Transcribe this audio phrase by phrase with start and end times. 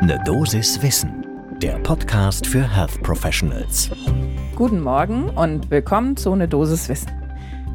[0.00, 1.26] Ne Dosis Wissen,
[1.60, 3.90] der Podcast für Health Professionals.
[4.54, 7.10] Guten Morgen und willkommen zu Ne Dosis Wissen.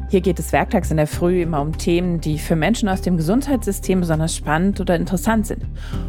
[0.08, 3.18] Hier geht es werktags in der Früh immer um Themen, die für Menschen aus dem
[3.18, 5.66] Gesundheitssystem besonders spannend oder interessant sind.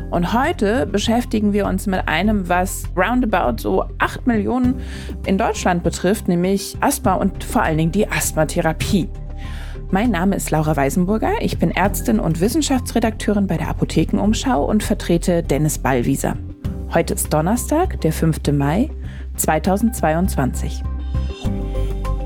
[0.09, 4.75] Und heute beschäftigen wir uns mit einem, was roundabout so 8 Millionen
[5.25, 9.09] in Deutschland betrifft, nämlich Asthma und vor allen Dingen die Asthmatherapie.
[9.91, 11.33] Mein Name ist Laura Weisenburger.
[11.41, 16.37] Ich bin Ärztin und Wissenschaftsredakteurin bei der Apothekenumschau und vertrete Dennis Ballwieser.
[16.93, 18.51] Heute ist Donnerstag, der 5.
[18.51, 18.89] Mai
[19.37, 20.83] 2022.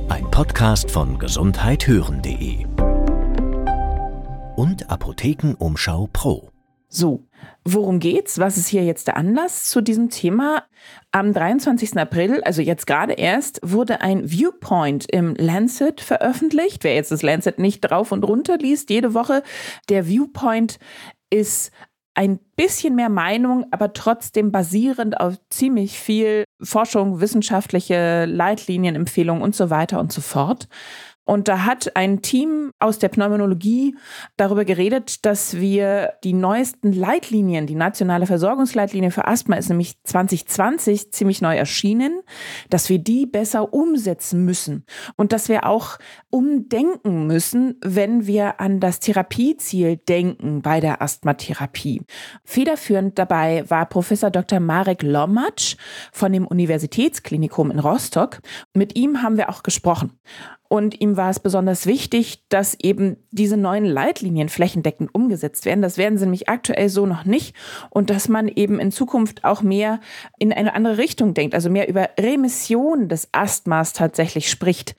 [0.07, 2.65] Ein Podcast von gesundheithören.de
[4.55, 6.51] und Apothekenumschau Pro.
[6.87, 7.25] So,
[7.65, 8.39] worum geht's?
[8.39, 10.63] Was ist hier jetzt der Anlass zu diesem Thema?
[11.11, 11.97] Am 23.
[11.97, 16.83] April, also jetzt gerade erst, wurde ein Viewpoint im Lancet veröffentlicht.
[16.83, 19.43] Wer jetzt das Lancet nicht drauf und runter liest, jede Woche,
[19.89, 20.79] der Viewpoint
[21.29, 21.71] ist
[22.15, 29.55] ein bisschen mehr Meinung, aber trotzdem basierend auf ziemlich viel Forschung, wissenschaftliche Leitlinien, Empfehlungen und
[29.55, 30.67] so weiter und so fort.
[31.29, 33.95] Und da hat ein Team aus der Pneumonologie
[34.35, 41.11] darüber geredet, dass wir die neuesten Leitlinien, die nationale Versorgungsleitlinie für Asthma ist nämlich 2020
[41.11, 42.21] ziemlich neu erschienen,
[42.71, 44.85] dass wir die besser umsetzen müssen
[45.17, 45.99] und dass wir auch
[46.31, 52.01] umdenken müssen, wenn wir an das Therapieziel denken bei der Asthmatherapie.
[52.43, 54.59] Federführend dabei war Professor Dr.
[54.59, 55.75] Marek Lomatsch
[56.11, 58.39] von dem Universitätsklinikum in Rostock.
[58.73, 60.17] Mit ihm haben wir auch gesprochen.
[60.69, 65.81] Und ihm war es besonders wichtig, dass eben diese neuen Leitlinien flächendeckend umgesetzt werden.
[65.81, 67.55] Das werden sie nämlich aktuell so noch nicht.
[67.89, 69.99] Und dass man eben in Zukunft auch mehr
[70.37, 74.95] in eine andere Richtung denkt, also mehr über Remission des Asthmas tatsächlich spricht.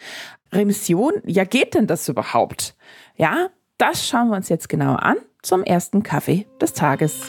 [0.52, 1.12] Remission?
[1.24, 2.74] Ja, geht denn das überhaupt?
[3.16, 7.20] Ja, das schauen wir uns jetzt genauer an zum ersten Kaffee des Tages.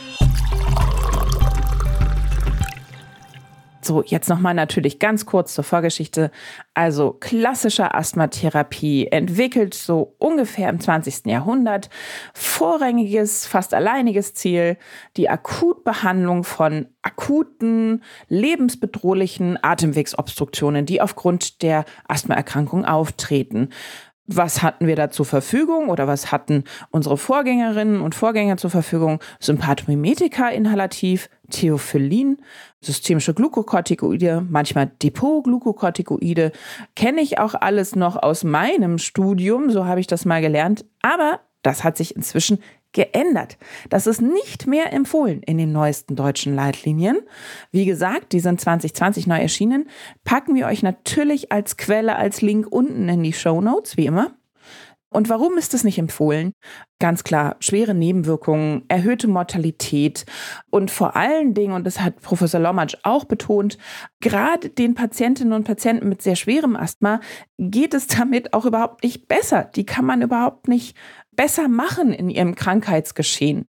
[3.84, 6.30] So, jetzt nochmal natürlich ganz kurz zur Vorgeschichte.
[6.74, 11.26] Also klassische Asthmatherapie entwickelt so ungefähr im 20.
[11.26, 11.90] Jahrhundert.
[12.34, 14.78] Vorrangiges, fast alleiniges Ziel,
[15.18, 23.70] die Akutbehandlung von akuten, lebensbedrohlichen Atemwegsobstruktionen, die aufgrund der Asthmaerkrankung auftreten
[24.36, 29.20] was hatten wir da zur Verfügung oder was hatten unsere Vorgängerinnen und Vorgänger zur Verfügung?
[29.40, 32.38] Sympathomimetika inhalativ, Theophyllin,
[32.82, 36.52] systemische Glukokortikoide, manchmal Depot-Glukokortikoide.
[36.96, 40.86] Kenne ich auch alles noch aus meinem Studium, so habe ich das mal gelernt.
[41.02, 42.60] Aber das hat sich inzwischen
[42.94, 43.58] geändert.
[43.90, 47.20] Das ist nicht mehr empfohlen in den neuesten deutschen Leitlinien.
[47.72, 49.90] Wie gesagt, die sind 2020 neu erschienen.
[50.24, 54.36] Packen wir euch natürlich als Quelle, als Link unten in die Show Notes, wie immer.
[55.14, 56.54] Und warum ist das nicht empfohlen?
[57.00, 60.26] Ganz klar, schwere Nebenwirkungen, erhöhte Mortalität
[60.70, 63.78] und vor allen Dingen, und das hat Professor Lomatsch auch betont,
[64.22, 67.20] gerade den Patientinnen und Patienten mit sehr schwerem Asthma
[67.58, 69.66] geht es damit auch überhaupt nicht besser.
[69.76, 70.96] Die kann man überhaupt nicht
[71.36, 73.66] besser machen in ihrem Krankheitsgeschehen.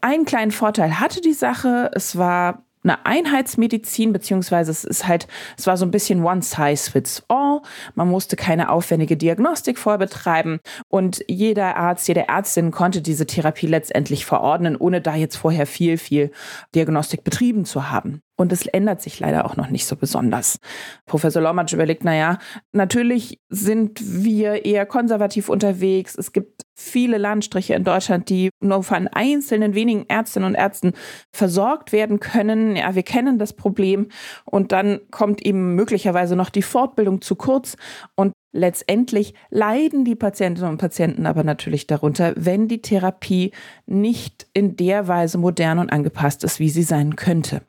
[0.00, 5.66] Einen kleinen Vorteil hatte die Sache, es war eine Einheitsmedizin, beziehungsweise es ist halt, es
[5.66, 7.60] war so ein bisschen one size fits all.
[7.94, 14.24] Man musste keine aufwendige Diagnostik vorbetreiben und jeder Arzt, jede Ärztin konnte diese Therapie letztendlich
[14.24, 16.30] verordnen, ohne da jetzt vorher viel, viel
[16.74, 18.22] Diagnostik betrieben zu haben.
[18.36, 20.60] Und es ändert sich leider auch noch nicht so besonders.
[21.06, 22.38] Professor Lomatsch überlegt, naja,
[22.70, 26.14] natürlich sind wir eher konservativ unterwegs.
[26.14, 30.92] Es gibt viele Landstriche in Deutschland, die nur von einzelnen wenigen Ärztinnen und Ärzten
[31.32, 32.76] versorgt werden können.
[32.76, 34.08] Ja, wir kennen das Problem.
[34.44, 37.76] Und dann kommt eben möglicherweise noch die Fortbildung zu kurz.
[38.14, 43.50] Und letztendlich leiden die Patientinnen und Patienten aber natürlich darunter, wenn die Therapie
[43.86, 47.62] nicht in der Weise modern und angepasst ist, wie sie sein könnte.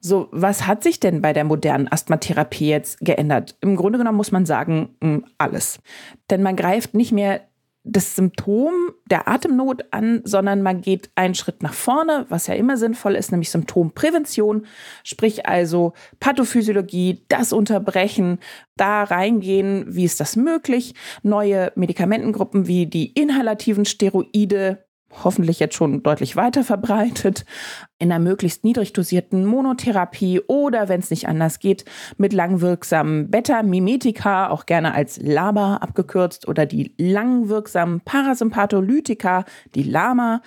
[0.00, 3.56] So, was hat sich denn bei der modernen Asthmatherapie jetzt geändert?
[3.60, 5.78] Im Grunde genommen muss man sagen, hm, alles.
[6.28, 7.40] Denn man greift nicht mehr
[7.88, 8.72] das Symptom
[9.08, 13.30] der Atemnot an, sondern man geht einen Schritt nach vorne, was ja immer sinnvoll ist,
[13.30, 14.66] nämlich Symptomprävention,
[15.04, 18.38] sprich also Pathophysiologie, das Unterbrechen,
[18.76, 24.85] da reingehen, wie ist das möglich, neue Medikamentengruppen wie die inhalativen Steroide,
[25.24, 27.44] hoffentlich jetzt schon deutlich weiter verbreitet,
[27.98, 31.84] in einer möglichst niedrig dosierten Monotherapie oder, wenn es nicht anders geht,
[32.16, 40.42] mit langwirksamen Beta-Mimetika, auch gerne als LABA abgekürzt, oder die langwirksamen Parasympatholytika, die LAMA.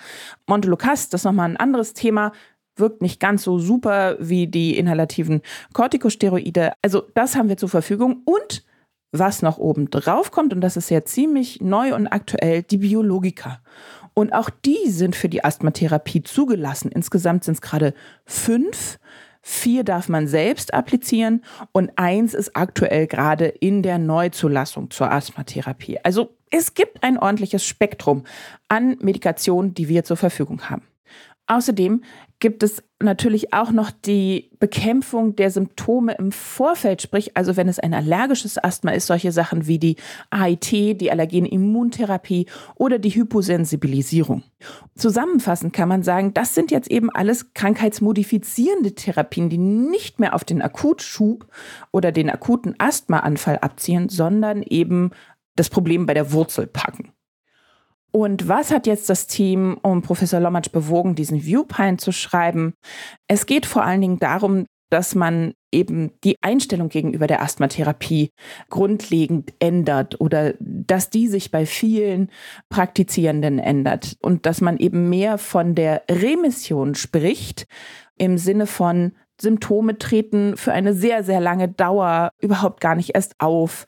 [0.46, 2.32] Montelukast, das ist nochmal ein anderes Thema,
[2.76, 5.42] wirkt nicht ganz so super wie die inhalativen
[5.72, 6.72] Corticosteroide.
[6.82, 8.64] Also das haben wir zur Verfügung und
[9.12, 13.60] was noch oben drauf kommt, und das ist ja ziemlich neu und aktuell, die Biologika.
[14.14, 16.90] Und auch die sind für die Asthmatherapie zugelassen.
[16.92, 18.98] Insgesamt sind es gerade fünf.
[19.42, 21.42] Vier darf man selbst applizieren
[21.72, 25.98] und eins ist aktuell gerade in der Neuzulassung zur Asthmatherapie.
[26.02, 28.24] Also es gibt ein ordentliches Spektrum
[28.68, 30.89] an Medikationen, die wir zur Verfügung haben.
[31.50, 32.02] Außerdem
[32.38, 37.80] gibt es natürlich auch noch die Bekämpfung der Symptome im Vorfeld, sprich also wenn es
[37.80, 39.96] ein allergisches Asthma ist, solche Sachen wie die
[40.30, 44.44] AIT, die Allergenimmuntherapie oder die Hyposensibilisierung.
[44.94, 50.44] Zusammenfassend kann man sagen, das sind jetzt eben alles krankheitsmodifizierende Therapien, die nicht mehr auf
[50.44, 51.48] den Akutschub
[51.90, 55.10] oder den akuten Asthmaanfall abziehen, sondern eben
[55.56, 57.12] das Problem bei der Wurzel packen.
[58.12, 62.74] Und was hat jetzt das Team um Professor Lommatsch bewogen, diesen Viewpine zu schreiben?
[63.28, 68.30] Es geht vor allen Dingen darum, dass man eben die Einstellung gegenüber der Asthmatherapie
[68.68, 72.30] grundlegend ändert oder dass die sich bei vielen
[72.68, 77.66] Praktizierenden ändert und dass man eben mehr von der Remission spricht
[78.18, 83.36] im Sinne von Symptome treten für eine sehr, sehr lange Dauer überhaupt gar nicht erst
[83.38, 83.86] auf.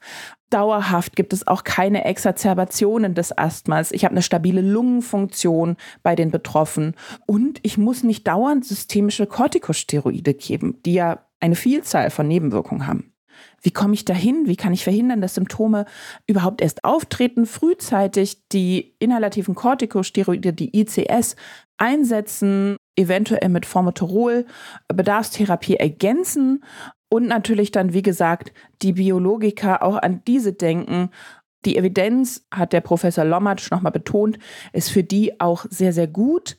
[0.52, 3.90] Dauerhaft gibt es auch keine Exacerbationen des Asthmas.
[3.90, 6.94] Ich habe eine stabile Lungenfunktion bei den Betroffenen
[7.26, 13.12] und ich muss nicht dauernd systemische Corticosteroide geben, die ja eine Vielzahl von Nebenwirkungen haben.
[13.62, 14.46] Wie komme ich dahin?
[14.46, 15.86] Wie kann ich verhindern, dass Symptome
[16.26, 17.46] überhaupt erst auftreten?
[17.46, 21.36] Frühzeitig die inhalativen Corticosteroide, die ICS,
[21.78, 24.46] einsetzen, eventuell mit Formoterol
[24.88, 26.62] Bedarfstherapie ergänzen
[27.12, 31.10] und natürlich dann, wie gesagt, die Biologiker auch an diese denken.
[31.66, 34.38] Die Evidenz, hat der Professor Lommatsch nochmal betont,
[34.72, 36.56] ist für die auch sehr, sehr gut.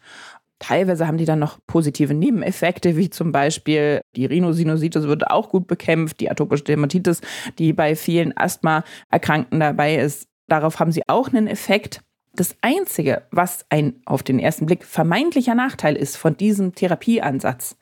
[0.59, 5.65] Teilweise haben die dann noch positive Nebeneffekte, wie zum Beispiel die Rhinosinusitis wird auch gut
[5.65, 7.21] bekämpft, die atopische Dermatitis,
[7.57, 10.27] die bei vielen Asthma-Erkrankten dabei ist.
[10.49, 12.01] Darauf haben sie auch einen Effekt.
[12.35, 17.75] Das Einzige, was ein auf den ersten Blick vermeintlicher Nachteil ist von diesem Therapieansatz,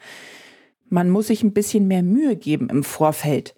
[0.92, 3.56] man muss sich ein bisschen mehr Mühe geben im Vorfeld.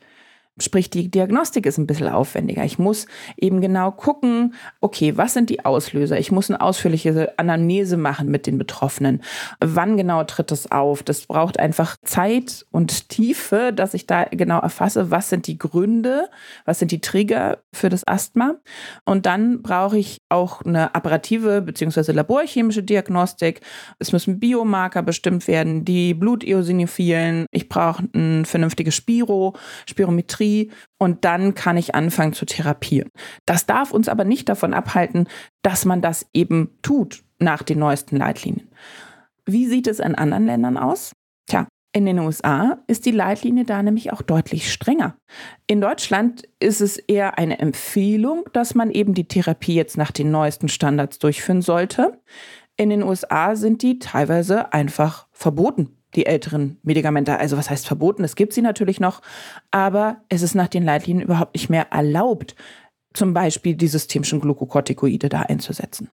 [0.60, 2.64] Sprich, die Diagnostik ist ein bisschen aufwendiger.
[2.64, 3.08] Ich muss
[3.38, 6.20] eben genau gucken, okay, was sind die Auslöser?
[6.20, 9.24] Ich muss eine ausführliche Anamnese machen mit den Betroffenen.
[9.60, 11.02] Wann genau tritt es auf?
[11.02, 16.30] Das braucht einfach Zeit und Tiefe, dass ich da genau erfasse, was sind die Gründe,
[16.66, 18.54] was sind die Trigger für das Asthma.
[19.06, 22.12] Und dann brauche ich auch eine apparative bzw.
[22.12, 23.62] laborchemische Diagnostik.
[23.98, 27.48] Es müssen Biomarker bestimmt werden, die Bluteosinophilen.
[27.50, 29.56] Ich brauche ein vernünftiges Spiro,
[29.88, 33.10] Spirometrie Psychiatrie und dann kann ich anfangen zu therapieren.
[33.46, 35.28] Das darf uns aber nicht davon abhalten,
[35.62, 38.70] dass man das eben tut nach den neuesten Leitlinien.
[39.46, 41.14] Wie sieht es in anderen Ländern aus?
[41.48, 45.18] Tja, in den USA ist die Leitlinie da nämlich auch deutlich strenger.
[45.68, 50.32] In Deutschland ist es eher eine Empfehlung, dass man eben die Therapie jetzt nach den
[50.32, 52.20] neuesten Standards durchführen sollte.
[52.78, 57.38] In den USA sind die teilweise einfach verboten die älteren Medikamente.
[57.38, 58.24] Also was heißt verboten?
[58.24, 59.22] Es gibt sie natürlich noch,
[59.72, 62.56] aber es ist nach den Leitlinien überhaupt nicht mehr erlaubt,
[63.14, 66.10] zum Beispiel die systemischen Glukokortikoide da einzusetzen.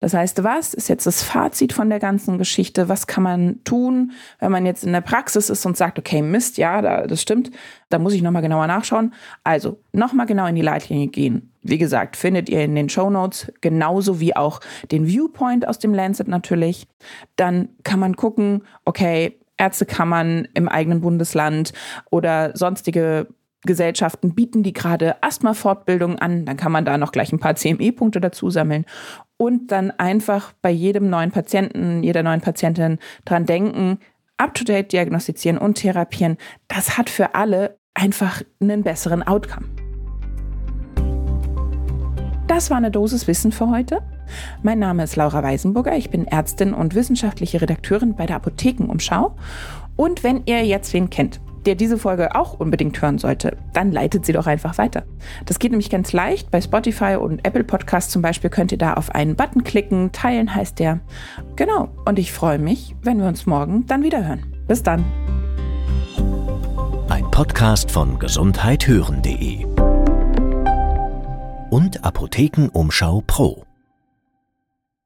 [0.00, 2.88] Das heißt, was ist jetzt das Fazit von der ganzen Geschichte?
[2.90, 6.58] Was kann man tun, wenn man jetzt in der Praxis ist und sagt, okay, Mist,
[6.58, 7.50] ja, das stimmt,
[7.88, 9.14] da muss ich nochmal genauer nachschauen.
[9.42, 11.52] Also nochmal genau in die Leitlinie gehen.
[11.62, 14.60] Wie gesagt, findet ihr in den Show Notes genauso wie auch
[14.92, 16.86] den Viewpoint aus dem Lancet natürlich.
[17.36, 21.72] Dann kann man gucken, okay, Ärztekammern im eigenen Bundesland
[22.10, 23.28] oder sonstige
[23.66, 26.46] Gesellschaften bieten die gerade Asthma-Fortbildungen an.
[26.46, 28.86] Dann kann man da noch gleich ein paar CME-Punkte dazu sammeln
[29.36, 33.98] und dann einfach bei jedem neuen Patienten, jeder neuen Patientin dran denken,
[34.38, 36.36] up-to-date diagnostizieren und therapieren.
[36.68, 39.66] Das hat für alle einfach einen besseren Outcome.
[42.46, 44.02] Das war eine Dosis Wissen für heute.
[44.62, 45.96] Mein Name ist Laura Weisenburger.
[45.96, 49.36] Ich bin Ärztin und wissenschaftliche Redakteurin bei der Apothekenumschau.
[49.96, 54.24] Und wenn ihr jetzt wen kennt, der diese Folge auch unbedingt hören sollte, dann leitet
[54.24, 55.04] sie doch einfach weiter.
[55.44, 56.50] Das geht nämlich ganz leicht.
[56.50, 60.12] Bei Spotify und Apple Podcasts zum Beispiel könnt ihr da auf einen Button klicken.
[60.12, 61.00] Teilen heißt der.
[61.56, 61.88] Genau.
[62.04, 64.46] Und ich freue mich, wenn wir uns morgen dann wieder hören.
[64.66, 65.04] Bis dann.
[67.08, 69.66] Ein Podcast von gesundheithören.de
[71.70, 73.65] und Apothekenumschau Pro.